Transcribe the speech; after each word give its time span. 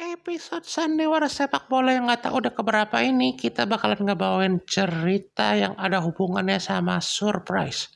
Episode 0.00 0.64
Sandiwara 0.64 1.28
sepak 1.28 1.68
bola 1.68 1.92
yang 1.92 2.08
nggak 2.08 2.24
tahu 2.24 2.40
udah 2.40 2.56
keberapa 2.56 3.04
ini 3.04 3.36
kita 3.36 3.68
bakalan 3.68 4.00
ngebawain 4.00 4.56
cerita 4.64 5.52
yang 5.52 5.76
ada 5.76 6.00
hubungannya 6.00 6.56
sama 6.56 7.04
surprise. 7.04 7.92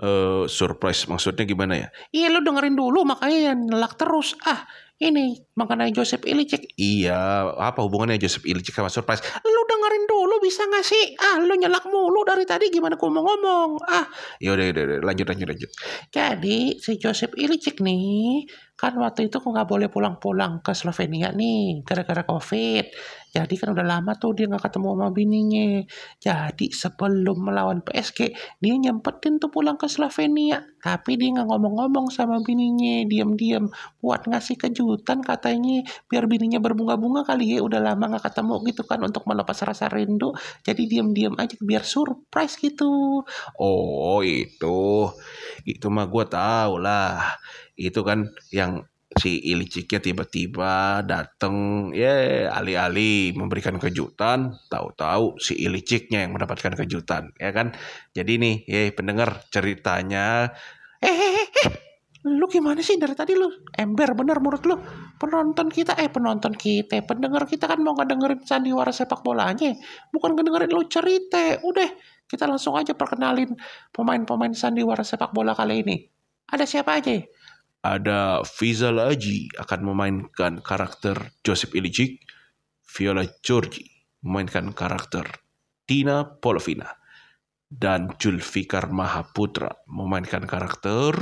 Eh, 0.00 0.48
surprise 0.48 1.04
maksudnya 1.04 1.44
gimana 1.44 1.76
ya? 1.76 1.88
Iya 2.08 2.32
lu 2.32 2.40
dengerin 2.40 2.72
dulu 2.72 3.04
makanya 3.04 3.52
yang 3.52 3.68
nelak 3.68 4.00
terus. 4.00 4.32
Ah 4.48 4.64
ini 5.00 5.32
mengenai 5.56 5.90
Joseph 5.96 6.28
Ilicic. 6.28 6.76
Iya, 6.76 7.56
apa 7.56 7.80
hubungannya 7.80 8.20
Joseph 8.20 8.44
Ilicic 8.44 8.76
sama 8.76 8.92
surprise? 8.92 9.24
Lu 9.40 9.62
dengerin 9.64 10.04
dulu 10.04 10.36
bisa 10.44 10.68
nggak 10.68 10.84
sih? 10.84 11.16
Ah 11.16 11.40
lu 11.40 11.56
nyelak 11.56 11.88
mulu 11.88 12.20
dari 12.28 12.44
tadi 12.44 12.68
gimana 12.68 13.00
gua 13.00 13.08
mau 13.08 13.24
ngomong? 13.24 13.80
Ah 13.88 14.04
Ya 14.44 14.52
udah, 14.52 14.68
udah, 14.68 14.82
udah, 14.84 14.98
lanjut, 15.00 15.26
lanjut, 15.32 15.48
lanjut. 15.48 15.70
Jadi 16.12 16.76
si 16.76 17.00
Joseph 17.00 17.32
Ilicic 17.40 17.80
nih 17.80 18.44
kan 18.76 18.96
waktu 18.96 19.28
itu 19.28 19.36
kok 19.44 19.50
nggak 19.52 19.68
boleh 19.68 19.88
pulang-pulang 19.92 20.64
ke 20.64 20.72
Slovenia 20.72 21.32
nih 21.36 21.84
gara-gara 21.84 22.24
COVID. 22.24 22.84
Jadi 23.36 23.54
kan 23.60 23.76
udah 23.76 23.84
lama 23.84 24.16
tuh 24.16 24.32
dia 24.32 24.48
nggak 24.48 24.68
ketemu 24.68 24.88
sama 24.96 25.08
bininya. 25.12 25.84
Jadi 26.16 26.72
sebelum 26.72 27.36
melawan 27.44 27.84
PSG 27.84 28.32
dia 28.56 28.74
nyempetin 28.80 29.36
tuh 29.36 29.52
pulang 29.52 29.76
ke 29.76 29.84
Slovenia. 29.84 30.64
Tapi 30.80 31.16
dia 31.20 31.28
nggak 31.36 31.48
ngomong-ngomong 31.48 32.08
sama 32.12 32.40
bininya, 32.40 33.04
diam-diam 33.04 33.68
buat 34.00 34.24
ngasih 34.26 34.56
kejutan 34.56 35.20
katanya 35.20 35.84
biar 36.08 36.24
bininya 36.24 36.58
berbunga-bunga 36.60 37.22
kali 37.28 37.56
ya 37.56 37.60
udah 37.64 37.80
lama 37.84 38.16
nggak 38.16 38.24
ketemu 38.32 38.54
gitu 38.72 38.82
kan 38.88 39.00
untuk 39.04 39.24
melepas 39.28 39.58
rasa 39.64 39.86
rindu. 39.92 40.32
Jadi 40.64 40.88
diam-diam 40.90 41.36
aja 41.36 41.56
biar 41.60 41.84
surprise 41.84 42.56
gitu. 42.60 43.22
Oh, 43.60 44.18
itu. 44.24 45.10
Itu 45.68 45.86
mah 45.92 46.06
gua 46.08 46.24
tahu 46.28 46.80
lah. 46.80 47.38
Itu 47.76 48.00
kan 48.04 48.28
yang 48.52 48.84
si 49.18 49.42
Iliciknya 49.42 49.98
tiba-tiba 49.98 51.02
dateng 51.02 51.90
ya 51.90 52.46
alih-alih 52.54 53.34
memberikan 53.34 53.74
kejutan 53.80 54.54
tahu-tahu 54.70 55.34
si 55.42 55.58
Iliciknya 55.58 56.22
yang 56.22 56.38
mendapatkan 56.38 56.78
kejutan 56.78 57.34
ya 57.34 57.50
kan 57.50 57.74
jadi 58.14 58.38
nih 58.38 58.56
ya 58.70 58.80
pendengar 58.94 59.42
ceritanya 59.50 60.54
Eh, 61.00 61.08
eh, 61.08 61.32
eh, 61.40 61.48
eh. 61.48 61.68
Lu 62.28 62.44
gimana 62.44 62.84
sih 62.84 63.00
dari 63.00 63.16
tadi 63.16 63.32
lu? 63.32 63.48
Ember 63.72 64.12
bener 64.12 64.36
menurut 64.44 64.60
lu? 64.68 64.76
Penonton 65.16 65.72
kita, 65.72 65.96
eh 65.96 66.12
penonton 66.12 66.52
kita, 66.52 67.00
pendengar 67.08 67.48
kita 67.48 67.64
kan 67.64 67.80
mau 67.80 67.96
ngedengerin 67.96 68.44
sandiwara 68.44 68.92
sepak 68.92 69.24
bolanya. 69.24 69.72
Bukan 70.12 70.36
ngedengerin 70.36 70.68
lu 70.68 70.84
cerita. 70.84 71.56
Udah, 71.64 71.88
kita 72.28 72.44
langsung 72.44 72.76
aja 72.76 72.92
perkenalin 72.92 73.56
pemain-pemain 73.96 74.52
sandiwara 74.52 75.00
sepak 75.00 75.32
bola 75.32 75.56
kali 75.56 75.80
ini. 75.80 75.96
Ada 76.52 76.68
siapa 76.68 77.00
aja? 77.00 77.16
Ada 77.80 78.44
Fizal 78.44 79.00
Aji 79.00 79.48
akan 79.56 79.80
memainkan 79.92 80.60
karakter 80.60 81.32
Joseph 81.40 81.72
Ilicic, 81.72 82.20
Viola 82.84 83.24
Georgi 83.40 83.88
memainkan 84.20 84.76
karakter 84.76 85.24
Tina 85.88 86.22
Polovina, 86.22 86.92
dan 87.70 88.12
Julfikar 88.20 88.92
Mahaputra 88.92 89.72
memainkan 89.88 90.44
karakter 90.44 91.16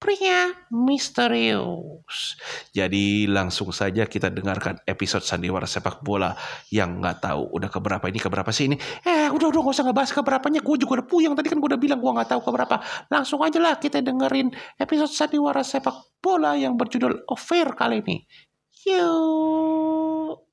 Pria 0.00 0.48
misterius. 0.72 2.40
Jadi 2.72 3.28
langsung 3.28 3.68
saja 3.68 4.08
kita 4.08 4.32
dengarkan 4.32 4.80
episode 4.88 5.20
Sandiwara 5.20 5.68
Sepak 5.68 6.00
Bola 6.00 6.32
yang 6.72 7.04
nggak 7.04 7.20
tahu 7.20 7.52
udah 7.52 7.68
keberapa 7.68 8.08
ini 8.08 8.16
keberapa 8.16 8.48
sih 8.48 8.72
ini. 8.72 8.80
Eh, 9.04 9.28
udah 9.28 9.52
udah 9.52 9.60
gak 9.60 9.76
usah 9.76 9.84
ngebahas 9.84 10.10
keberapanya. 10.16 10.64
Gue 10.64 10.80
juga 10.80 11.04
udah 11.04 11.06
puyeng. 11.06 11.36
Tadi 11.36 11.52
kan 11.52 11.60
gue 11.60 11.68
udah 11.68 11.76
bilang 11.76 12.00
gue 12.00 12.12
nggak 12.16 12.32
tahu 12.32 12.40
keberapa. 12.48 12.80
Langsung 13.12 13.44
aja 13.44 13.60
lah 13.60 13.76
kita 13.76 14.00
dengerin 14.00 14.48
episode 14.80 15.12
Sandiwara 15.12 15.60
Sepak 15.60 16.16
Bola 16.24 16.56
yang 16.56 16.80
berjudul 16.80 17.28
Affair 17.28 17.76
kali 17.76 18.00
ini. 18.00 18.16
Yuk. 18.88 20.49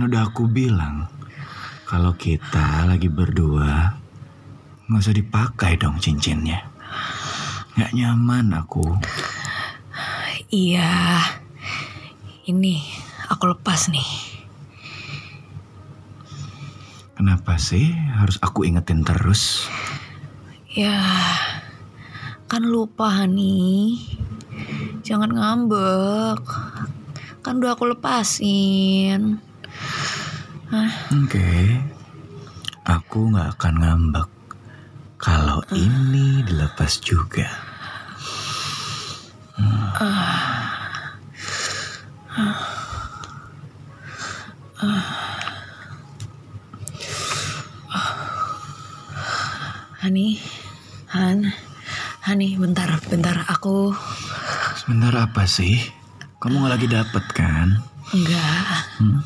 Kan 0.00 0.08
udah 0.08 0.32
aku 0.32 0.48
bilang 0.48 1.12
kalau 1.84 2.16
kita 2.16 2.88
lagi 2.88 3.12
berdua 3.12 3.92
nggak 4.88 4.96
usah 4.96 5.12
dipakai 5.12 5.76
dong 5.76 6.00
cincinnya. 6.00 6.64
Nggak 7.76 7.92
nyaman 7.92 8.64
aku. 8.64 8.96
Iya, 10.48 11.20
ini 12.48 12.80
aku 13.28 13.52
lepas 13.52 13.92
nih. 13.92 14.08
Kenapa 17.12 17.60
sih 17.60 17.92
harus 17.92 18.40
aku 18.40 18.64
ingetin 18.64 19.04
terus? 19.04 19.68
Ya, 20.72 21.04
kan 22.48 22.64
lupa 22.64 23.28
nih. 23.28 24.00
Jangan 25.04 25.28
ngambek. 25.28 26.40
Kan 27.44 27.60
udah 27.60 27.76
aku 27.76 27.92
lepasin. 27.92 29.49
Oke, 30.70 31.82
aku 32.86 33.34
nggak 33.34 33.58
akan 33.58 33.74
ngambek 33.82 34.30
kalau 35.18 35.58
ini 35.74 36.46
dilepas 36.46 37.02
juga. 37.02 37.50
Hani, 49.98 50.38
Han, 51.10 51.50
Hani, 52.22 52.54
bentar, 52.54 52.94
bentar. 53.10 53.42
Aku 53.50 53.90
Sebentar 54.78 55.18
apa 55.18 55.50
sih? 55.50 55.82
Kamu 56.38 56.62
nggak 56.62 56.72
lagi 56.78 56.86
dapet 56.86 57.24
kan? 57.34 57.89
Enggak, 58.14 58.76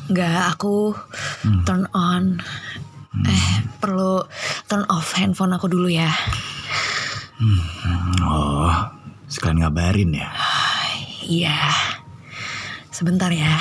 enggak. 0.09 0.41
Aku 0.55 0.93
turn 1.65 1.85
on. 1.93 2.39
Eh, 3.25 3.45
perlu 3.79 4.19
turn 4.67 4.83
off 4.91 5.15
handphone 5.15 5.55
aku 5.55 5.71
dulu 5.71 5.87
ya. 5.87 6.11
Oh, 8.21 8.71
sekalian 9.27 9.63
ngabarin 9.63 10.11
ya. 10.15 10.29
Iya. 11.23 11.57
Sebentar 12.91 13.31
ya. 13.31 13.55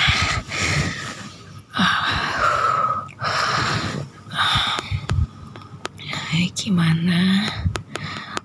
Eh, 6.34 6.51
Gimana 6.55 7.47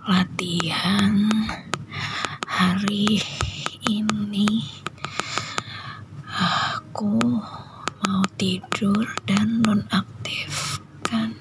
latihan 0.06 1.26
hari 2.46 3.18
ini? 3.88 4.62
Aku 6.30 7.18
mau 8.04 8.24
tidur 8.36 9.08
dan 9.24 9.64
nonaktifkan 9.64 11.34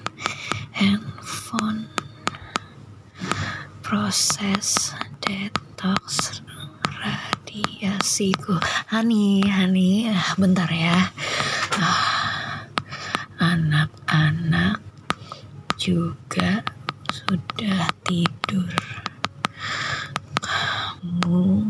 handphone. 0.71 1.91
Proses 3.89 4.93
detox 5.17 6.45
radiasiku. 7.01 8.61
Hani, 8.93 9.41
Hani, 9.49 10.05
ah, 10.13 10.37
bentar 10.37 10.69
ya. 10.69 11.09
Ah, 11.73 12.69
Anak-anak 13.41 14.77
juga 15.73 16.61
sudah 17.09 17.89
tidur. 18.05 18.77
Kamu 20.37 21.65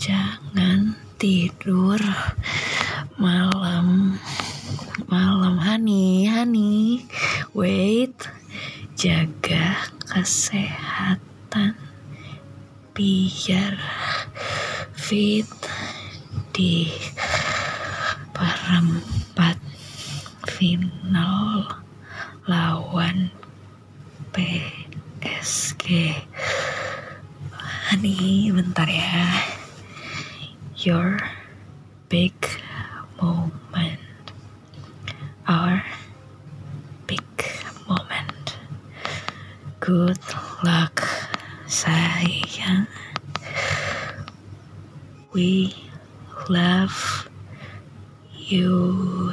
jangan 0.00 0.96
tidur 1.20 2.00
malam 3.20 4.16
malam 5.12 5.60
Hani 5.60 6.32
Hani 6.32 7.04
wait 7.52 8.16
jaga 8.96 9.84
kesehatan 10.14 11.74
biar 12.94 13.74
fit 14.94 15.50
di 16.54 16.86
perempat 18.30 19.58
final 21.14 21.70
lawan 22.50 23.30
PSG 24.34 26.10
Honey, 27.86 28.50
bentar 28.50 28.90
ya. 28.90 29.22
Your 30.82 31.22
big 32.10 32.34
moment. 33.22 34.02
Our 35.46 35.86
big 37.06 37.22
moment. 37.86 38.58
Good 39.78 40.18
luck, 40.66 40.98
sayang. 41.70 42.90
We 45.30 45.78
love 46.50 47.30
you, 48.34 49.30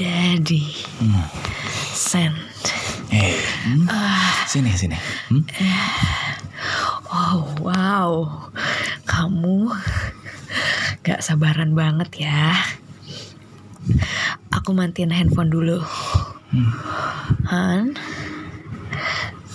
Daddy. 0.00 0.72
Send. 1.92 2.32
Eh, 3.12 3.36
hmm? 3.68 3.84
sini 4.48 4.72
sini. 4.72 4.96
Hmm? 5.28 5.44
Oh 7.12 7.44
wow, 7.60 8.10
kamu 9.04 9.68
gak 11.04 11.20
sabaran 11.20 11.76
banget 11.76 12.24
ya. 12.24 12.56
Aku 14.70 14.78
matiin 14.78 15.10
handphone 15.10 15.50
dulu. 15.50 15.82
Han, 17.50 17.90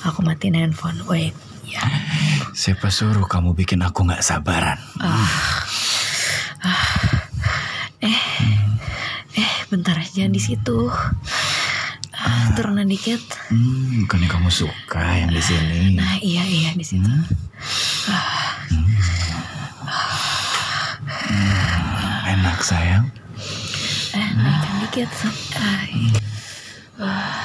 aku 0.03 0.19
matiin 0.19 0.59
handphone. 0.59 0.99
Wait, 1.07 1.31
ya. 1.63 1.79
Siapa 2.51 2.91
suruh 2.91 3.23
kamu 3.23 3.55
bikin 3.55 3.79
aku 3.79 4.03
nggak 4.03 4.19
sabaran? 4.19 4.75
Eh, 8.03 8.19
bentar, 9.71 9.95
jangan 10.11 10.35
di 10.35 10.41
situ. 10.43 10.91
Ah, 12.11 12.51
Turunan 12.59 12.83
dikit. 12.83 13.23
Hmm, 13.47 14.03
bukannya 14.03 14.27
kamu 14.27 14.51
suka 14.51 14.99
yang 15.15 15.31
di 15.31 15.39
sini? 15.39 15.95
Nah, 15.95 16.19
iya 16.19 16.43
iya 16.43 16.75
di 16.75 16.83
situ. 16.83 17.07
Enak 22.27 22.59
sayang. 22.59 23.07
Eh, 24.11 24.29
naikkan 24.95 25.11
dikit. 25.11 25.11
Ah, 26.95 27.43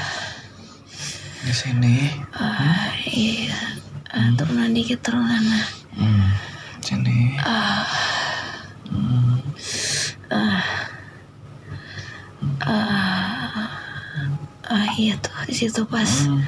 Di 1.43 1.51
sini. 1.51 2.07
iya. 3.11 3.59
Ah, 4.15 4.31
turunan 4.39 4.71
dikit, 4.71 5.03
turunan. 5.03 5.43
Hmm, 5.99 6.31
sini. 6.79 7.35
Ah, 14.71 14.87
iya 14.95 15.19
tuh 15.19 15.35
di 15.51 15.55
situ 15.59 15.83
pas. 15.91 16.07
Sini. 16.07 16.39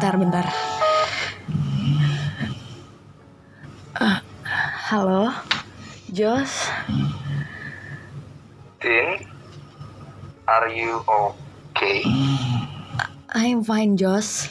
Bentar, 0.00 0.16
bentar. 0.16 0.46
Ah, 4.00 4.24
halo, 4.88 5.28
Jos. 6.08 6.72
Tin, 8.80 9.20
are 10.48 10.72
you 10.72 11.04
okay? 11.04 12.00
I'm 13.36 13.60
fine, 13.60 14.00
Jos. 14.00 14.48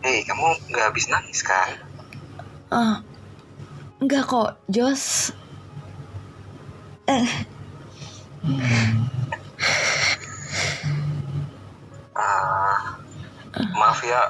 Hei, 0.00 0.24
kamu 0.24 0.72
nggak 0.72 0.84
habis 0.88 1.12
nangis 1.12 1.44
kan? 1.44 1.68
Ah, 2.72 3.04
enggak 4.00 4.24
kok, 4.24 4.56
Jos. 4.72 5.36
Eh, 7.04 7.28
Ah, 7.28 8.81
maaf 13.82 13.98
ya, 14.06 14.22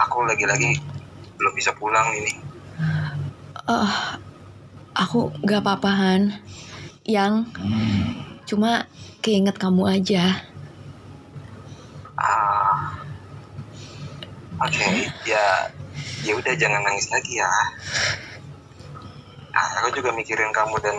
aku 0.00 0.24
lagi-lagi 0.24 0.80
belum 1.36 1.52
bisa 1.52 1.76
pulang 1.76 2.16
ini. 2.16 2.32
eh, 3.68 3.92
aku 4.96 5.36
nggak 5.44 5.60
apa-apa 5.60 5.90
Han. 5.92 6.22
Yang 7.04 7.52
cuma 8.48 8.88
keinget 9.20 9.60
kamu 9.60 9.84
aja. 10.00 10.40
Ah, 12.16 12.96
oke, 14.64 14.88
ya, 15.28 15.68
ya 16.24 16.32
udah 16.32 16.54
jangan 16.56 16.80
nangis 16.88 17.12
lagi 17.12 17.36
ya. 17.36 17.52
Ah, 19.52 19.84
aku 19.84 20.00
juga 20.00 20.16
mikirin 20.16 20.56
kamu 20.56 20.80
dan 20.80 20.96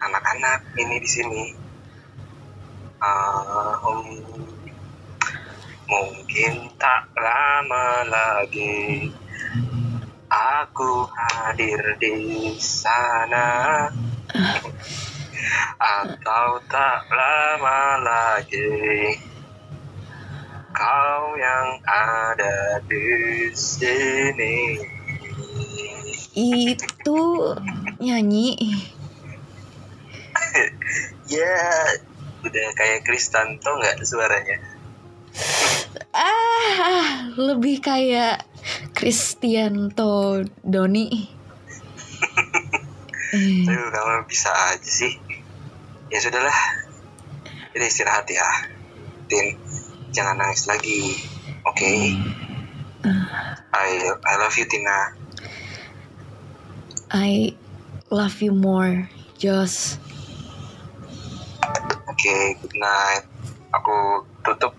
anak-anak 0.00 0.64
ini 0.80 0.96
di 0.96 1.08
sini. 1.12 1.44
Ah, 3.04 3.76
um, 3.84 4.45
mungkin 5.86 6.66
tak 6.78 7.06
lama 7.14 8.02
lagi 8.10 9.10
aku 10.30 11.06
hadir 11.06 11.80
di 12.02 12.54
sana. 12.58 13.86
Atau 15.78 16.58
tak 16.66 17.06
lama 17.06 18.02
lagi 18.02 19.14
kau 20.76 21.24
yang 21.38 21.78
ada 21.86 22.82
di 22.84 23.06
sini. 23.54 24.82
Itu 26.36 27.20
nyanyi. 28.02 28.50
Ya, 31.26 31.58
udah 32.46 32.68
kayak 32.78 33.02
Kristanto 33.02 33.66
nggak 33.82 33.98
suaranya? 34.06 34.75
Ah, 36.14 37.28
lebih 37.36 37.84
kayak 37.84 38.40
Kristianto 38.96 40.40
Doni. 40.64 41.08
Aduh, 43.68 43.88
kamu 43.92 44.24
bisa 44.30 44.48
aja 44.72 44.90
sih. 44.90 45.12
Ya 46.08 46.22
sudahlah, 46.22 46.54
jadi 47.74 47.86
istirahat 47.90 48.30
ya. 48.30 48.46
Tin, 49.26 49.58
jangan 50.14 50.38
nangis 50.38 50.70
lagi, 50.70 51.18
oke? 51.66 51.92
I 53.74 53.90
I 54.06 54.34
love 54.38 54.54
you 54.56 54.66
Tina. 54.70 55.18
I 57.10 57.54
love 58.10 58.38
you 58.42 58.54
more, 58.54 59.10
Jos. 59.38 59.98
Oke, 62.06 62.54
good 62.62 62.76
night. 62.78 63.26
Aku 63.74 64.22
tutup. 64.46 64.72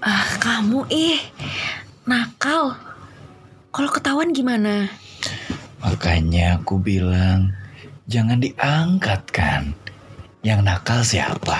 Ah, 0.00 0.24
kamu 0.60 0.84
ih 0.92 1.16
nakal. 2.04 2.76
Kalau 3.72 3.88
ketahuan 3.96 4.36
gimana? 4.36 4.92
Makanya 5.80 6.60
aku 6.60 6.76
bilang 6.76 7.56
jangan 8.04 8.44
diangkat 8.44 9.24
kan. 9.32 9.72
Yang 10.44 10.60
nakal 10.60 11.00
siapa? 11.00 11.56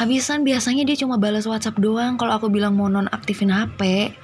Abisan 0.00 0.40
biasanya 0.40 0.88
dia 0.88 0.96
cuma 0.96 1.20
balas 1.20 1.44
WhatsApp 1.44 1.76
doang 1.84 2.16
kalau 2.16 2.32
aku 2.40 2.48
bilang 2.48 2.80
mau 2.80 2.88
nonaktifin 2.88 3.52
HP. 3.52 4.16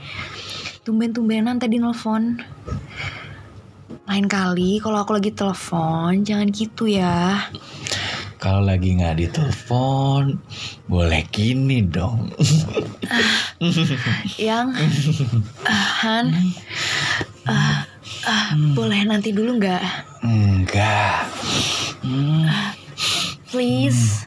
Tumben-tumbenan 0.88 1.60
tadi 1.60 1.76
nelfon. 1.76 2.40
Lain 4.08 4.26
kali 4.32 4.80
kalau 4.80 5.04
aku 5.04 5.12
lagi 5.12 5.36
telepon 5.36 6.24
jangan 6.24 6.48
gitu 6.48 6.88
ya. 6.88 7.52
Kalau 8.48 8.64
lagi 8.64 8.96
nggak 8.96 9.20
ditelepon, 9.20 10.40
boleh 10.88 11.20
gini 11.28 11.84
dong. 11.84 12.32
Yang 14.40 14.88
ah, 15.68 15.88
Han 16.00 16.32
ah, 17.44 17.84
ah, 18.24 18.48
boleh 18.72 19.04
nanti 19.04 19.36
dulu 19.36 19.60
nggak? 19.60 19.84
Enggak. 20.24 21.28
Hmm, 22.00 22.48
Please. 23.52 24.24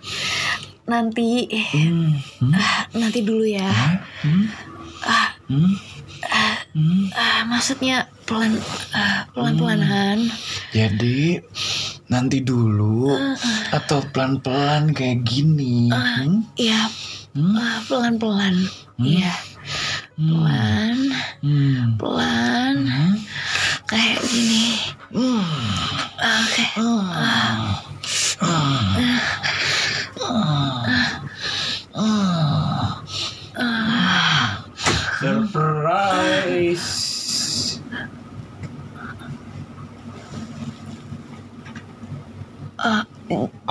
Nanti 0.86 1.50
hmm, 1.74 2.22
hmm, 2.46 2.54
ah, 2.54 2.86
nanti 2.94 3.26
dulu 3.26 3.42
ya. 3.42 3.74
hmm, 4.22 4.46
hmm, 5.50 5.74
hmm. 6.78 7.04
Ah, 7.18 7.42
maksudnya 7.50 8.06
pelan 8.30 8.54
ah, 8.94 9.26
pelan-pelan 9.34 9.82
Han. 9.82 10.30
Jadi 10.78 11.42
nanti 12.12 12.44
dulu 12.44 13.16
atau 13.72 14.04
pelan-pelan 14.12 14.92
kayak 14.92 15.24
gini. 15.24 15.88
Hmm? 15.88 16.44
Iya, 16.60 16.92
Hmm? 17.32 17.56
ah, 17.56 17.80
pelan-pelan. 17.88 18.68
Iya. 19.00 19.32
Pelan, 20.20 20.98
Hmm. 21.40 21.96
pelan. 21.96 22.76
Hmm? 22.84 23.16
Kayak 23.88 24.20
gini. 24.28 24.76
Hmm. 25.16 25.48
Oke. 26.20 26.66
Ah. 26.76 26.84
Ah. 26.84 27.08
Ah. 27.16 27.71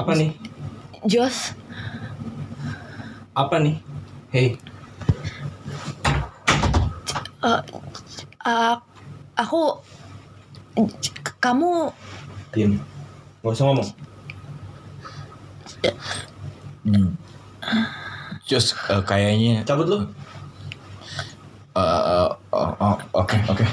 Apa 0.01 0.17
nih? 0.17 0.33
Jos, 1.05 1.53
Apa 3.37 3.61
nih? 3.61 3.77
Hei, 4.33 4.57
eh, 7.45 7.61
eh, 8.49 8.77
aku, 9.37 9.61
kamu, 11.37 11.93
Tin. 12.49 12.81
Gak 13.45 13.53
usah 13.53 13.65
ngomong. 13.69 13.89
Hmm. 16.89 17.13
Just 18.49 18.73
eh, 18.89 19.05
kayaknya 19.05 19.69
cabut 19.69 19.85
lu. 19.85 19.99
Eh, 21.77 21.81
eh, 21.85 22.29
oh, 22.57 22.73
oh, 22.81 22.97
Oke, 23.21 23.37
oke. 23.53 23.69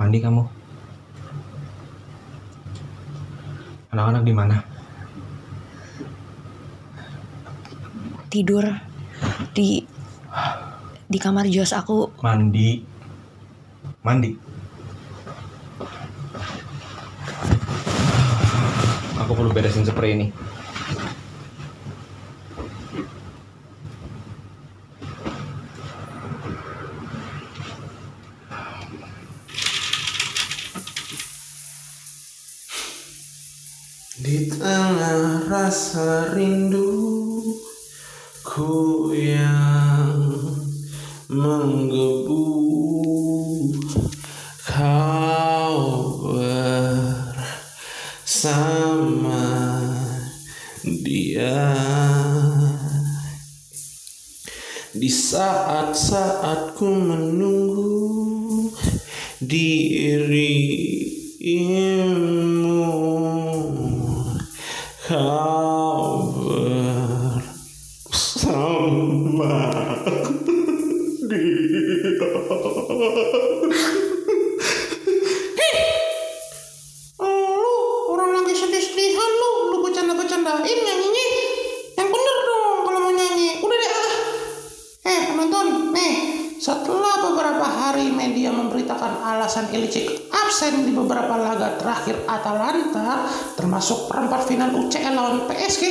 Mandi 0.00 0.16
kamu. 0.16 0.42
Anak-anak 3.92 4.22
di 4.24 4.32
mana? 4.32 4.56
Tidur 8.40 8.64
di 9.52 9.84
di 11.04 11.18
kamar 11.20 11.44
Jos 11.52 11.76
aku. 11.76 12.08
Mandi. 12.24 12.80
Mandi. 14.00 14.32
Aku 19.20 19.36
perlu 19.36 19.52
beresin 19.52 19.84
spray 19.84 20.16
ini. 20.16 20.32
Di 34.20 34.48
tengah 34.48 35.44
rasa 35.44 36.32
rindu 36.32 36.89
di 54.90 55.06
saat-saat 55.06 56.74
ku 56.74 56.90
menunggu 56.90 58.74
dirimu. 59.38 60.50
kau 65.10 65.59
terakhir 92.10 92.26
Atalanta 92.26 93.30
termasuk 93.54 94.10
perempat 94.10 94.50
final 94.50 94.74
UCL 94.74 95.14
lawan 95.14 95.46
PSG 95.46 95.84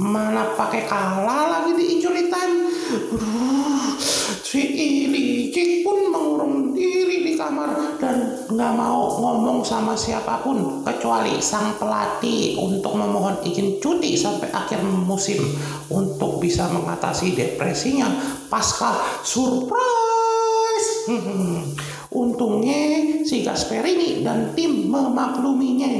mana 0.00 0.54
pakai 0.54 0.86
kalah 0.86 1.60
lagi 1.60 1.76
di 1.76 1.98
injury 1.98 2.30
time 2.30 2.70
Aduh, 2.90 3.94
si 4.42 4.62
Ilicic 4.62 5.82
pun 5.82 6.10
mengurung 6.10 6.54
diri 6.72 7.22
di 7.26 7.32
kamar 7.34 7.98
dan 7.98 8.46
nggak 8.50 8.72
mau 8.74 9.18
ngomong 9.18 9.62
sama 9.66 9.94
siapa 9.98 10.42
pun 10.42 10.82
kecuali 10.86 11.42
sang 11.42 11.74
pelatih 11.78 12.58
untuk 12.58 12.94
memohon 12.96 13.42
izin 13.46 13.78
cuti 13.82 14.14
sampai 14.18 14.50
akhir 14.50 14.82
musim 14.82 15.38
untuk 15.90 16.42
bisa 16.42 16.66
mengatasi 16.70 17.34
depresinya 17.34 18.10
pasca 18.48 19.22
surprise. 19.22 20.90
Untungnya 22.10 23.22
si 23.22 23.46
Gasperini 23.46 24.26
dan 24.26 24.50
tim 24.58 24.90
memakluminya. 24.90 25.90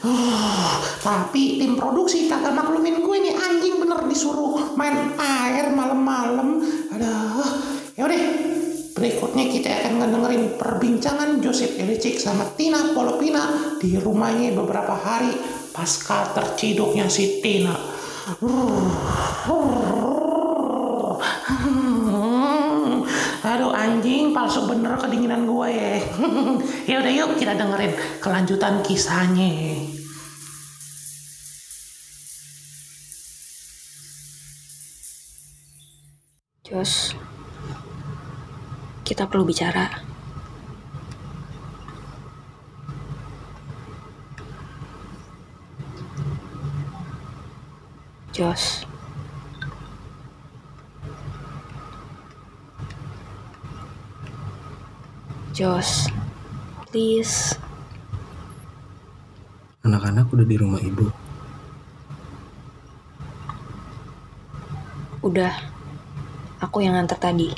Ah, 0.00 0.78
tapi 1.02 1.58
tim 1.58 1.74
produksi 1.74 2.30
kagak 2.30 2.54
maklumin 2.54 3.02
gue 3.02 3.16
nih 3.20 3.34
anjing 3.34 3.82
bener 3.82 4.00
disuruh 4.06 4.78
main 4.78 5.12
air 5.18 5.74
malam-malam. 5.74 6.62
Aduh, 6.94 7.50
yaudah 7.98 8.50
Berikutnya 8.90 9.48
kita 9.48 9.70
akan 9.80 10.02
ngedengerin 10.02 10.44
perbincangan 10.60 11.40
Joseph 11.40 11.78
Ilicic 11.78 12.20
sama 12.20 12.44
Tina 12.52 12.92
Polopina 12.92 13.72
di 13.80 13.96
rumahnya 13.96 14.52
beberapa 14.52 14.92
hari 14.92 15.32
pasca 15.72 16.36
terciduknya 16.36 17.08
si 17.08 17.40
Tina. 17.40 17.72
Palsu 24.34 24.66
bener 24.66 24.96
kedinginan 24.98 25.46
gue 25.46 25.68
ya. 25.70 25.96
ya 26.90 26.96
udah 27.02 27.12
yuk 27.12 27.30
kita 27.38 27.54
dengerin 27.54 27.92
kelanjutan 28.18 28.82
kisahnya. 28.82 29.76
Jos, 36.70 37.18
kita 39.02 39.26
perlu 39.26 39.42
bicara. 39.42 39.90
Jos. 48.30 48.89
Jos, 55.60 56.08
please. 56.88 57.52
Anak-anak 59.84 60.32
udah 60.32 60.46
di 60.48 60.56
rumah 60.56 60.80
ibu. 60.80 61.04
Udah, 65.20 65.52
aku 66.64 66.80
yang 66.80 66.96
nganter 66.96 67.20
tadi. 67.20 67.52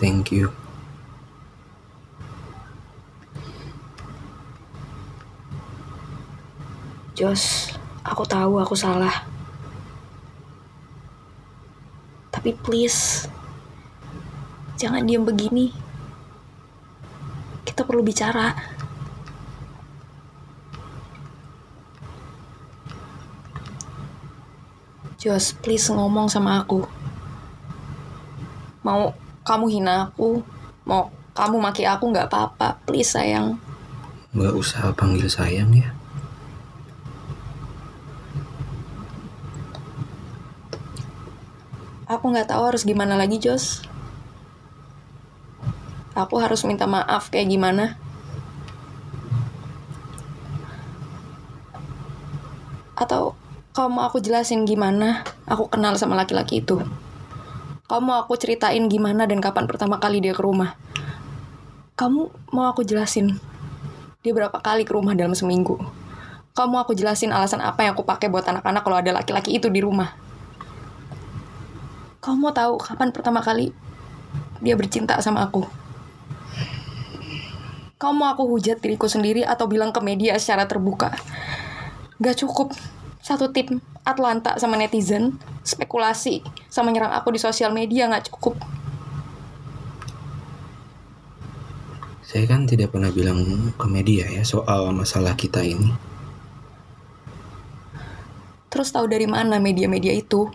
Thank 0.00 0.32
you. 0.32 0.48
Jos, 7.12 7.76
aku 8.08 8.24
tahu 8.24 8.56
aku 8.56 8.72
salah. 8.72 9.28
Tapi 12.32 12.56
please, 12.56 13.28
jangan 14.80 15.04
diam 15.04 15.28
begini. 15.28 15.89
Kita 17.80 17.88
perlu 17.88 18.04
bicara. 18.04 18.52
Jos, 25.16 25.56
please 25.64 25.88
ngomong 25.88 26.28
sama 26.28 26.60
aku. 26.60 26.84
Mau 28.84 29.16
kamu 29.48 29.72
hina 29.72 30.12
aku, 30.12 30.44
mau 30.84 31.08
kamu 31.32 31.56
maki 31.56 31.88
aku 31.88 32.12
nggak 32.12 32.28
apa-apa, 32.28 32.76
please 32.84 33.16
sayang. 33.16 33.56
Gak 34.36 34.52
usah 34.52 34.92
panggil 34.92 35.32
sayang 35.32 35.72
ya. 35.72 35.96
Aku 42.04 42.28
nggak 42.28 42.52
tahu 42.52 42.60
harus 42.60 42.84
gimana 42.84 43.16
lagi, 43.16 43.40
Jos. 43.40 43.88
Aku 46.18 46.42
harus 46.42 46.66
minta 46.66 46.90
maaf 46.90 47.30
kayak 47.30 47.50
gimana. 47.54 47.94
Atau 52.98 53.38
kamu 53.70 53.96
mau 53.96 54.04
aku 54.10 54.18
jelasin 54.18 54.66
gimana 54.66 55.22
aku 55.46 55.70
kenal 55.70 55.94
sama 55.94 56.18
laki-laki 56.18 56.60
itu? 56.60 56.82
Kamu 57.86 58.02
mau 58.02 58.18
aku 58.26 58.34
ceritain 58.34 58.82
gimana 58.90 59.24
dan 59.30 59.38
kapan 59.38 59.70
pertama 59.70 60.02
kali 60.02 60.18
dia 60.18 60.34
ke 60.34 60.42
rumah? 60.42 60.74
Kamu 61.94 62.50
mau 62.50 62.66
aku 62.66 62.82
jelasin 62.82 63.38
dia 64.20 64.36
berapa 64.36 64.58
kali 64.58 64.82
ke 64.82 64.92
rumah 64.92 65.14
dalam 65.14 65.32
seminggu? 65.32 65.78
Kamu 66.52 66.68
mau 66.74 66.82
aku 66.82 66.92
jelasin 66.92 67.30
alasan 67.30 67.62
apa 67.62 67.86
yang 67.86 67.94
aku 67.94 68.02
pakai 68.02 68.26
buat 68.26 68.44
anak-anak 68.44 68.82
kalau 68.82 68.98
ada 68.98 69.14
laki-laki 69.14 69.56
itu 69.56 69.70
di 69.70 69.78
rumah? 69.78 70.12
Kamu 72.20 72.36
mau 72.36 72.52
tahu 72.52 72.76
kapan 72.76 73.14
pertama 73.14 73.40
kali 73.40 73.72
dia 74.60 74.76
bercinta 74.76 75.16
sama 75.24 75.46
aku? 75.46 75.79
Kamu 78.00 78.16
mau 78.16 78.32
aku 78.32 78.48
hujat 78.48 78.80
diriku 78.80 79.12
sendiri 79.12 79.44
atau 79.44 79.68
bilang 79.68 79.92
ke 79.92 80.00
media 80.00 80.32
secara 80.40 80.64
terbuka? 80.64 81.12
Gak 82.16 82.40
cukup. 82.40 82.72
Satu 83.20 83.52
tip 83.52 83.68
Atlanta 84.08 84.56
sama 84.56 84.80
netizen, 84.80 85.36
spekulasi, 85.60 86.40
sama 86.72 86.96
nyerang 86.96 87.12
aku 87.12 87.36
di 87.36 87.36
sosial 87.36 87.76
media 87.76 88.08
gak 88.08 88.32
cukup. 88.32 88.56
Saya 92.24 92.48
kan 92.48 92.64
tidak 92.64 92.88
pernah 92.88 93.12
bilang 93.12 93.44
ke 93.76 93.84
media 93.84 94.24
ya 94.32 94.48
soal 94.48 94.96
masalah 94.96 95.36
kita 95.36 95.60
ini. 95.60 95.92
Terus 98.72 98.96
tahu 98.96 99.12
dari 99.12 99.28
mana 99.28 99.60
media-media 99.60 100.16
itu? 100.16 100.48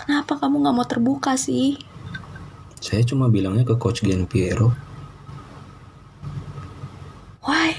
Kenapa 0.00 0.40
kamu 0.40 0.64
gak 0.64 0.76
mau 0.80 0.86
terbuka 0.88 1.36
sih? 1.36 1.91
Saya 2.82 3.06
cuma 3.06 3.30
bilangnya 3.30 3.62
ke 3.62 3.78
Coach 3.78 4.02
Gian 4.02 4.26
Piero. 4.26 4.74
Why? 7.46 7.78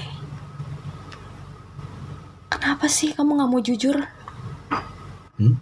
Kenapa 2.48 2.88
sih 2.88 3.12
kamu 3.12 3.36
gak 3.36 3.50
mau 3.52 3.60
jujur? 3.60 4.00
Hmm? 5.36 5.60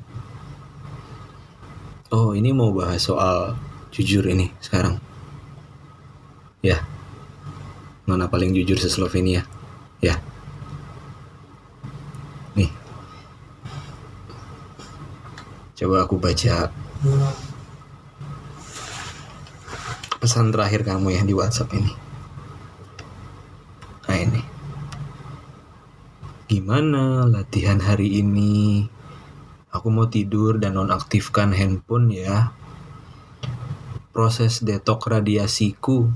Oh, 2.14 2.38
ini 2.38 2.54
mau 2.54 2.70
bahas 2.70 3.02
soal 3.02 3.58
jujur 3.90 4.22
ini 4.30 4.54
sekarang. 4.62 5.02
Ya. 6.62 6.78
Mana 8.06 8.30
paling 8.30 8.54
jujur 8.54 8.78
se 8.78 8.86
Slovenia? 8.86 9.42
Ya. 9.98 10.22
Nih. 12.54 12.70
Coba 15.74 16.06
aku 16.06 16.14
baca 16.14 16.70
pesan 20.22 20.54
terakhir 20.54 20.86
kamu 20.86 21.18
ya 21.18 21.26
di 21.26 21.34
WhatsApp 21.34 21.74
ini. 21.74 21.90
Nah 24.06 24.18
ini. 24.22 24.42
Gimana 26.46 27.26
latihan 27.26 27.82
hari 27.82 28.22
ini? 28.22 28.86
Aku 29.74 29.90
mau 29.90 30.06
tidur 30.06 30.62
dan 30.62 30.78
nonaktifkan 30.78 31.50
handphone 31.50 32.14
ya. 32.14 32.54
Proses 34.14 34.62
detok 34.62 35.10
radiasiku. 35.10 36.06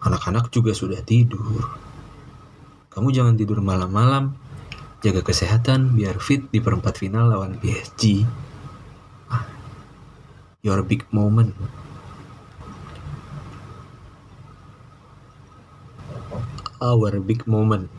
Anak-anak 0.00 0.48
juga 0.48 0.72
sudah 0.72 1.04
tidur. 1.04 1.68
Kamu 2.88 3.12
jangan 3.12 3.36
tidur 3.36 3.60
malam-malam. 3.60 4.32
Jaga 5.04 5.20
kesehatan 5.20 5.92
biar 5.92 6.16
fit 6.16 6.48
di 6.48 6.64
perempat 6.64 6.96
final 6.96 7.28
lawan 7.28 7.60
PSG. 7.60 8.24
Ah, 9.28 9.44
Your 10.64 10.80
big 10.80 11.04
moment. 11.12 11.52
Our 16.80 17.20
big 17.20 17.44
moment. 17.44 17.92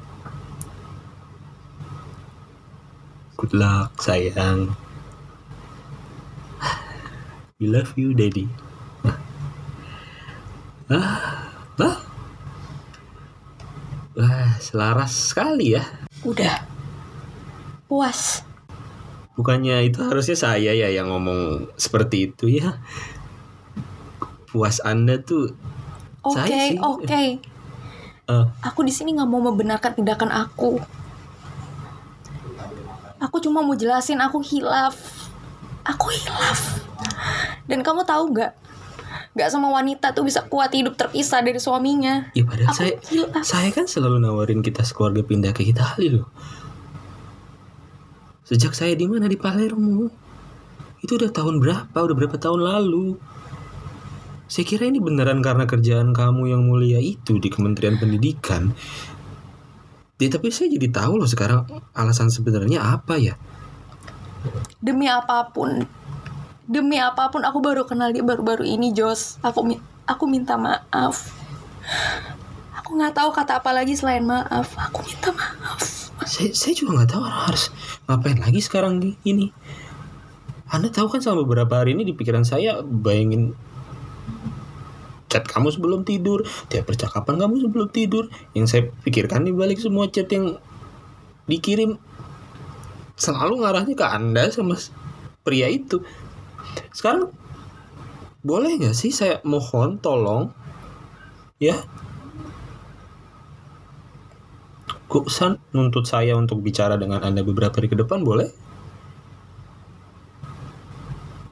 Good 3.38 3.54
luck, 3.54 3.98
sayang. 4.02 4.74
We 7.62 7.70
love 7.70 7.94
you, 7.94 8.18
daddy. 8.18 8.50
Ah, 10.90 11.46
ah. 11.78 11.98
Wah, 14.18 14.58
selaras 14.58 15.14
sekali 15.14 15.78
ya. 15.78 15.86
Udah. 16.26 16.66
Puas. 17.86 18.42
Bukannya 19.38 19.88
itu 19.88 20.02
harusnya 20.04 20.36
saya 20.36 20.74
ya 20.74 20.90
yang 20.90 21.14
ngomong 21.14 21.72
seperti 21.78 22.34
itu 22.34 22.50
ya. 22.50 22.82
Puas 24.52 24.84
Anda 24.84 25.22
tuh 25.22 25.56
Oke, 26.26 26.76
sih. 26.76 26.78
oke. 26.78 27.51
Eh, 28.32 28.44
Aku 28.64 28.82
di 28.82 28.90
sini 28.90 29.12
nggak 29.12 29.28
mau 29.28 29.44
membenarkan 29.44 29.92
tindakan 29.94 30.32
aku. 30.32 30.80
Aku 33.20 33.38
cuma 33.38 33.62
mau 33.62 33.76
jelasin 33.76 34.18
aku 34.18 34.42
hilaf. 34.42 34.98
Aku 35.84 36.10
hilaf. 36.10 36.82
Dan 37.66 37.84
kamu 37.84 38.02
tahu 38.02 38.34
nggak? 38.34 38.52
Nggak 39.32 39.50
sama 39.50 39.72
wanita 39.72 40.12
tuh 40.12 40.26
bisa 40.26 40.44
kuat 40.44 40.72
hidup 40.72 40.98
terpisah 40.98 41.40
dari 41.40 41.56
suaminya. 41.56 42.34
ya 42.34 42.44
padahal 42.44 42.68
Aku 42.68 42.80
saya 42.82 42.94
hilaf. 43.08 43.44
saya 43.44 43.70
kan 43.70 43.86
selalu 43.86 44.18
nawarin 44.20 44.60
kita 44.60 44.82
sekeluarga 44.82 45.22
pindah 45.22 45.52
ke 45.54 45.64
Itali 45.64 46.12
loh. 46.12 46.28
Sejak 48.44 48.76
saya 48.76 48.98
di 48.98 49.08
mana 49.08 49.30
di 49.30 49.40
Palermo. 49.40 50.12
Itu 51.00 51.16
udah 51.16 51.32
tahun 51.32 51.62
berapa? 51.62 51.94
Udah 51.96 52.16
berapa 52.18 52.36
tahun 52.36 52.60
lalu? 52.60 53.16
Saya 54.52 54.68
kira 54.68 54.84
ini 54.84 55.00
beneran 55.00 55.40
karena 55.40 55.64
kerjaan 55.64 56.12
kamu 56.12 56.52
yang 56.52 56.68
mulia 56.68 57.00
itu 57.00 57.40
di 57.40 57.48
Kementerian 57.48 57.96
Pendidikan. 57.96 58.76
Ya, 60.20 60.28
tapi 60.28 60.52
saya 60.52 60.68
jadi 60.76 60.92
tahu 60.92 61.24
loh 61.24 61.30
sekarang 61.32 61.64
alasan 61.96 62.28
sebenarnya 62.28 62.84
apa 62.84 63.16
ya. 63.16 63.40
Demi 64.84 65.08
apa 65.08 65.48
pun. 65.56 65.88
Demi 66.68 67.00
apa 67.00 67.32
pun 67.32 67.48
aku 67.48 67.64
baru 67.64 67.88
kenal 67.88 68.12
dia 68.12 68.28
baru-baru 68.28 68.68
ini, 68.68 68.92
Jos. 68.92 69.40
Aku 69.40 69.64
aku 70.04 70.24
minta 70.28 70.60
maaf. 70.60 71.32
Aku 72.76 73.00
nggak 73.00 73.16
tahu 73.16 73.32
kata 73.32 73.64
apa 73.64 73.72
lagi 73.72 73.96
selain 73.96 74.28
maaf. 74.28 74.76
Aku 74.76 75.00
minta 75.08 75.32
maaf. 75.32 75.80
Saya, 76.28 76.52
saya 76.52 76.76
juga 76.76 77.00
nggak 77.00 77.12
tahu 77.16 77.24
harus 77.24 77.72
ngapain 78.04 78.36
lagi 78.36 78.60
sekarang 78.60 79.00
di 79.00 79.16
ini. 79.24 79.48
Anda 80.68 80.92
tahu 80.92 81.08
kan 81.08 81.24
sama 81.24 81.40
beberapa 81.48 81.80
hari 81.80 81.96
ini 81.96 82.04
di 82.04 82.12
pikiran 82.12 82.44
saya 82.44 82.84
bayangin 82.84 83.56
chat 85.32 85.48
kamu 85.48 85.72
sebelum 85.72 86.04
tidur, 86.04 86.44
tiap 86.68 86.92
percakapan 86.92 87.40
kamu 87.40 87.64
sebelum 87.64 87.88
tidur. 87.88 88.28
Yang 88.52 88.66
saya 88.68 88.84
pikirkan 89.08 89.48
di 89.48 89.56
balik 89.56 89.80
semua 89.80 90.12
chat 90.12 90.28
yang 90.28 90.60
dikirim 91.48 91.96
selalu 93.16 93.64
ngarahnya 93.64 93.96
ke 93.96 94.04
Anda 94.04 94.52
sama 94.52 94.76
pria 95.48 95.72
itu. 95.72 96.04
Sekarang 96.92 97.32
boleh 98.44 98.76
nggak 98.76 98.98
sih 98.98 99.14
saya 99.14 99.40
mohon 99.46 100.02
tolong 100.02 100.50
ya 101.62 101.78
Kok 105.12 105.28
San 105.28 105.60
nuntut 105.76 106.08
saya 106.08 106.40
untuk 106.40 106.64
bicara 106.64 106.96
dengan 106.96 107.20
Anda 107.20 107.44
beberapa 107.44 107.76
hari 107.76 107.92
ke 107.92 108.00
depan 108.00 108.24
boleh? 108.24 108.48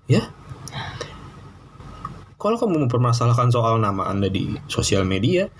Ya? 0.07 0.31
Kalau 2.39 2.55
kamu 2.55 2.87
mempermasalahkan 2.87 3.51
soal 3.51 3.83
nama 3.83 4.07
Anda 4.07 4.31
di 4.31 4.55
sosial 4.71 5.03
media, 5.03 5.51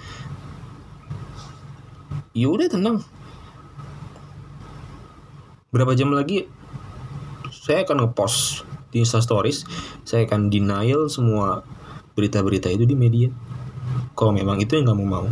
ya 2.31 2.47
udah 2.47 2.71
tenang. 2.71 3.03
Berapa 5.75 5.91
jam 5.99 6.15
lagi 6.15 6.47
saya 7.51 7.83
akan 7.83 8.07
ngepost 8.07 8.63
di 8.95 9.03
Insta 9.03 9.19
Stories, 9.19 9.67
saya 10.07 10.23
akan 10.23 10.47
denial 10.47 11.11
semua 11.11 11.67
berita-berita 12.15 12.71
itu 12.71 12.87
di 12.87 12.95
media. 12.95 13.27
Kalau 14.15 14.31
memang 14.31 14.63
itu 14.63 14.79
yang 14.79 14.87
kamu 14.87 15.03
mau. 15.03 15.27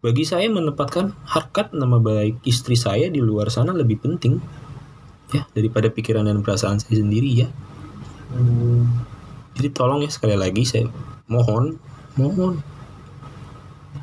Bagi 0.00 0.24
saya 0.24 0.48
menempatkan 0.48 1.12
harkat 1.28 1.76
nama 1.76 2.00
baik 2.00 2.40
istri 2.48 2.78
saya 2.78 3.12
di 3.12 3.20
luar 3.20 3.52
sana 3.52 3.76
lebih 3.76 4.00
penting 4.00 4.38
ya 5.34 5.44
daripada 5.50 5.90
pikiran 5.90 6.24
dan 6.24 6.40
perasaan 6.40 6.80
saya 6.80 7.04
sendiri 7.04 7.44
ya. 7.44 7.48
Jadi 9.56 9.68
tolong 9.72 10.04
ya 10.04 10.10
sekali 10.12 10.36
lagi 10.36 10.62
saya 10.68 10.84
mohon, 11.26 11.80
mohon. 12.20 12.60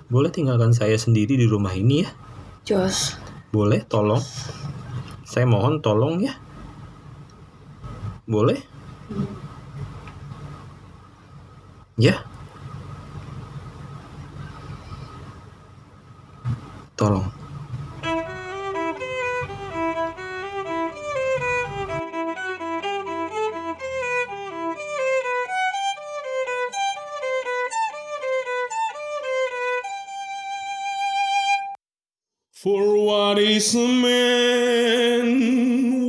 Boleh 0.10 0.30
tinggalkan 0.30 0.74
saya 0.74 0.98
sendiri 0.98 1.38
di 1.38 1.46
rumah 1.50 1.74
ini 1.74 2.06
ya? 2.06 2.10
Jos, 2.64 3.18
Boleh 3.54 3.86
tolong. 3.86 4.22
Saya 5.26 5.46
mohon 5.46 5.82
tolong 5.82 6.22
ya. 6.22 6.34
Boleh? 8.26 8.58
Ya. 11.98 12.26
Tolong. 16.98 17.43
Man? 33.76 35.28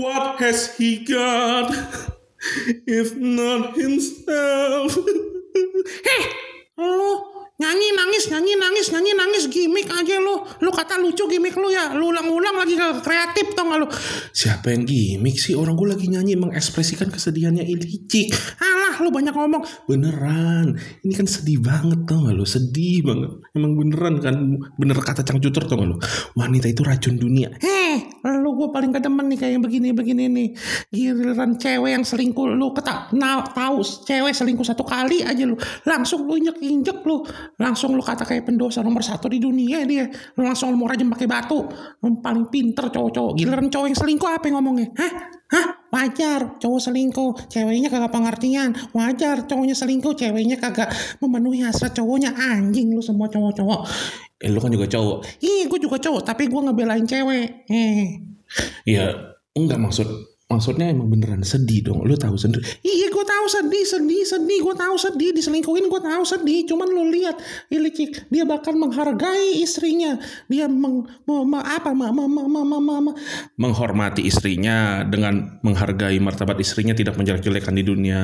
What 0.00 0.36
has 0.40 0.76
he 0.76 1.04
got 1.04 1.72
if 2.84 3.16
not 3.16 3.72
himself? 3.76 4.92
Heh, 6.08 6.24
lu 6.80 7.10
nyanyi 7.54 7.88
nangis 7.94 8.26
nyanyi 8.34 8.58
nangis 8.58 8.90
nyanyi 8.90 9.12
nangis 9.14 9.44
gimmick 9.46 9.86
aja 9.86 10.18
lu 10.18 10.42
lu 10.58 10.70
kata 10.74 10.98
lucu 10.98 11.30
gimmick 11.30 11.54
lu 11.54 11.70
ya 11.70 11.94
lu 11.94 12.10
ulang-ulang 12.10 12.58
lagi 12.58 12.74
ke 12.74 12.98
kreatif 12.98 13.54
tau 13.54 13.70
gak 13.70 13.78
lu 13.78 13.86
Siapa 14.34 14.74
yang 14.74 14.82
gimmick 14.82 15.38
sih? 15.38 15.54
Orang 15.54 15.78
gue 15.78 15.86
lagi 15.86 16.10
nyanyi 16.10 16.34
mengekspresikan 16.34 17.14
kesedihannya 17.14 17.62
Ilicik. 17.62 18.34
Alah 18.94 19.02
lu 19.02 19.10
banyak 19.10 19.34
ngomong 19.34 19.62
Beneran. 19.90 20.78
Ini 21.02 21.12
kan 21.18 21.26
sedih 21.26 21.58
banget 21.58 22.06
tau 22.06 22.30
gak 22.30 22.34
lu? 22.38 22.46
Sedih 22.46 23.02
banget. 23.02 23.42
Emang 23.58 23.74
beneran 23.74 24.22
kan? 24.22 24.36
Bener 24.78 24.96
kata 25.02 25.26
Cangcuter 25.26 25.66
tau 25.66 25.82
gak 25.82 25.88
lu? 25.90 25.96
Wanita 26.38 26.70
itu 26.70 26.86
racun 26.86 27.18
dunia. 27.18 27.50
heh 27.58 28.14
lu 28.24 28.56
gue 28.56 28.68
paling 28.72 28.88
gak 28.88 29.04
demen 29.04 29.28
nih 29.28 29.38
kayak 29.38 29.52
yang 29.58 29.64
begini-begini 29.64 30.24
nih 30.32 30.48
giliran 30.88 31.60
cewek 31.60 31.90
yang 31.92 32.04
selingkuh 32.04 32.56
lu 32.56 32.72
kata 32.72 33.12
nah, 33.12 33.44
tahu 33.44 33.84
cewek 33.84 34.32
selingkuh 34.32 34.64
satu 34.64 34.80
kali 34.80 35.20
aja 35.20 35.44
lu 35.44 35.56
langsung 35.84 36.24
lu 36.24 36.40
injek-injek 36.40 37.04
lu 37.04 37.20
langsung 37.60 37.92
lu 37.92 38.00
kata 38.00 38.24
kayak 38.24 38.48
pendosa 38.48 38.80
nomor 38.80 39.04
satu 39.04 39.28
di 39.28 39.36
dunia 39.36 39.84
dia 39.84 40.08
lu 40.40 40.40
langsung 40.40 40.72
lu 40.72 40.80
mau 40.80 40.88
rajam 40.88 41.12
pakai 41.12 41.28
batu 41.28 41.68
lu 42.00 42.20
paling 42.24 42.48
pinter 42.48 42.88
cowok-cowok 42.88 43.32
giliran 43.36 43.68
cowok 43.68 43.86
yang 43.92 43.98
selingkuh 43.98 44.28
apa 44.32 44.44
yang 44.48 44.56
ngomongnya 44.56 44.88
hah 44.96 45.12
hah 45.52 45.66
wajar 45.94 46.58
cowok 46.58 46.80
selingkuh 46.90 47.30
ceweknya 47.46 47.86
kagak 47.86 48.10
pengertian 48.10 48.74
wajar 48.90 49.46
cowoknya 49.46 49.78
selingkuh 49.78 50.18
ceweknya 50.18 50.58
kagak 50.58 50.90
memenuhi 51.22 51.62
hasrat 51.62 51.94
cowoknya 51.94 52.34
anjing 52.34 52.90
lu 52.90 52.98
semua 52.98 53.30
cowok-cowok 53.30 53.86
Eh 54.44 54.52
lu 54.52 54.60
kan 54.60 54.68
juga 54.68 54.84
cowok. 54.84 55.40
Ih, 55.40 55.64
gue 55.72 55.80
juga 55.80 55.96
cowok, 55.96 56.22
tapi 56.26 56.52
gue 56.52 56.60
ngebelain 56.60 57.08
cewek. 57.08 57.64
Eh. 57.70 58.20
Ya 58.84 59.32
enggak 59.56 59.80
maksud 59.80 60.33
maksudnya 60.44 60.92
emang 60.92 61.08
beneran 61.08 61.40
sedih 61.40 61.80
dong. 61.82 62.04
Lu 62.04 62.14
tahu 62.14 62.36
sendiri. 62.36 62.62
Iya, 62.84 63.08
gue 63.08 63.24
tahu 63.24 63.46
sedih, 63.48 63.84
sedih, 63.84 64.22
sedih. 64.22 64.58
Gue 64.60 64.74
tahu 64.76 64.94
sedih, 64.94 65.30
diselingkuhin 65.32 65.88
gue 65.88 66.00
tahu 66.00 66.22
sedih. 66.22 66.68
Cuman 66.68 66.86
lu 66.86 67.08
lihat, 67.08 67.40
Ilicik, 67.72 68.28
dia 68.28 68.44
bahkan 68.44 68.76
menghargai 68.76 69.56
istrinya. 69.58 70.20
Dia 70.46 70.68
meng, 70.68 71.08
me- 71.24 71.64
apa, 71.64 71.96
me- 71.96 72.12
me- 72.12 72.28
me- 72.28 72.48
me- 72.48 72.66
me- 72.68 72.82
me- 72.84 73.02
me- 73.10 73.16
menghormati 73.56 74.22
istrinya 74.22 75.02
dengan 75.02 75.58
menghargai 75.64 76.20
martabat 76.20 76.60
istrinya 76.60 76.92
tidak 76.92 77.16
menjelek-jelekan 77.16 77.74
di 77.74 77.82
dunia 77.82 78.20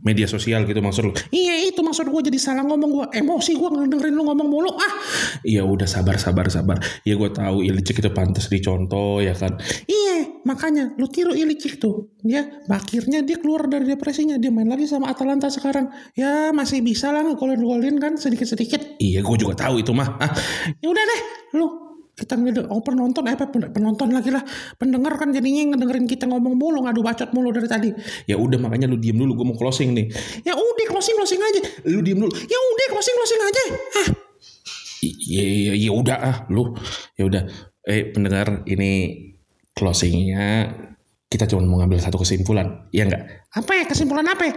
media 0.00 0.30
sosial 0.30 0.64
gitu 0.64 0.78
maksud 0.78 1.10
lu. 1.10 1.12
Iya, 1.30 1.68
itu 1.68 1.82
maksud 1.82 2.06
gue 2.06 2.22
jadi 2.32 2.38
salah 2.38 2.64
ngomong 2.64 2.90
gue. 2.90 3.06
Emosi 3.18 3.58
gue 3.58 3.68
ngedengerin 3.68 4.14
lu 4.14 4.24
ngomong 4.24 4.48
mulu. 4.48 4.70
Ah, 4.78 4.94
Ya 5.42 5.66
udah 5.66 5.90
sabar 5.90 6.16
sabar 6.16 6.46
sabar. 6.48 6.78
Ya 7.02 7.18
gue 7.18 7.30
tahu 7.30 7.66
Ilicik 7.66 7.98
itu 7.98 8.10
pantas 8.14 8.46
dicontoh 8.48 9.18
ya 9.20 9.34
kan. 9.34 9.58
iya, 9.84 10.33
makanya 10.44 10.92
lu 10.96 11.08
tiru 11.08 11.32
Ilicik 11.32 11.80
tuh. 11.80 12.14
Dia, 12.24 12.64
akhirnya 12.68 13.20
dia 13.20 13.36
keluar 13.36 13.66
dari 13.68 13.88
depresinya. 13.88 14.36
Dia 14.40 14.48
main 14.52 14.68
lagi 14.68 14.88
sama 14.88 15.10
Atalanta 15.10 15.48
sekarang. 15.52 15.92
Ya, 16.16 16.52
masih 16.52 16.80
bisa 16.80 17.10
lah 17.12 17.24
ngegolin-golin 17.24 17.96
kan 18.00 18.16
sedikit-sedikit. 18.16 19.00
Iya 19.00 19.20
gue 19.20 19.36
juga 19.40 19.56
tahu 19.56 19.80
itu 19.82 19.92
mah. 19.92 20.16
Ah, 20.20 20.30
Ya 20.80 20.88
udah 20.88 21.04
deh, 21.04 21.20
lu 21.58 21.66
kita 22.14 22.38
ngede 22.38 22.70
oh 22.70 22.78
penonton 22.78 23.26
eh 23.26 23.34
penonton 23.74 24.14
lagi 24.14 24.30
lah 24.30 24.38
pendengar 24.78 25.18
kan 25.18 25.34
jadinya 25.34 25.74
ngedengerin 25.74 26.06
kita 26.06 26.30
ngomong 26.30 26.54
mulu 26.54 26.86
ngadu 26.86 27.02
bacot 27.02 27.34
mulu 27.34 27.50
dari 27.50 27.66
tadi 27.66 27.90
ya 28.30 28.38
udah 28.38 28.54
makanya 28.62 28.86
lu 28.86 28.94
diem 29.02 29.18
dulu 29.18 29.34
gue 29.34 29.46
mau 29.50 29.58
closing 29.58 29.98
nih. 29.98 30.06
ya 30.46 30.54
udah 30.54 30.86
closing 30.94 31.18
closing 31.18 31.42
aja 31.42 31.60
Lu 31.90 32.06
diem 32.06 32.14
dulu. 32.22 32.30
ya 32.30 32.54
udah 32.54 32.86
closing 32.94 33.18
closing 33.18 33.40
aja 33.42 33.62
ah 33.98 34.08
Ya 35.04 35.42
ya 35.44 35.74
ya 35.76 35.90
udah 35.92 36.16
ah 36.16 36.36
lu. 36.48 36.72
Ya 37.18 37.28
udah. 37.28 37.42
Eh 37.84 38.08
pendengar 38.12 38.64
ini 38.64 39.20
closingnya 39.74 40.70
kita 41.28 41.50
cuma 41.50 41.66
mau 41.66 41.82
ngambil 41.82 41.98
satu 41.98 42.22
kesimpulan. 42.22 42.86
Iya 42.94 43.10
enggak? 43.10 43.22
apa 43.54 43.72
ya 43.74 43.84
kesimpulan 43.90 44.26
apa 44.30 44.50
ya? 44.50 44.54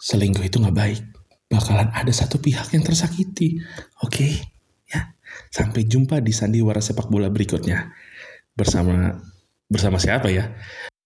selingkuh 0.00 0.44
itu 0.44 0.60
nggak 0.60 0.76
baik. 0.76 1.00
Bakalan 1.48 1.92
ada 1.92 2.12
satu 2.12 2.40
pihak 2.40 2.72
yang 2.72 2.82
tersakiti. 2.82 3.60
Oke, 4.02 4.42
ya. 4.88 5.14
Sampai 5.52 5.86
jumpa 5.86 6.18
di 6.20 6.32
sandiwara 6.34 6.80
sepak 6.80 7.08
bola 7.08 7.30
berikutnya. 7.30 7.92
Bersama 8.56 9.16
bersama 9.68 10.00
siapa 10.00 10.28
ya? 10.32 10.50